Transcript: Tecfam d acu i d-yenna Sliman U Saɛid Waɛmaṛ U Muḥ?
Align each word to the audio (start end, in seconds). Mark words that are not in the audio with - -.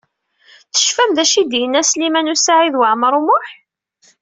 Tecfam 0.73 1.09
d 1.13 1.17
acu 1.23 1.37
i 1.41 1.43
d-yenna 1.51 1.81
Sliman 1.89 2.31
U 2.33 2.35
Saɛid 2.37 2.75
Waɛmaṛ 2.79 3.13
U 3.19 3.21
Muḥ? 3.27 3.47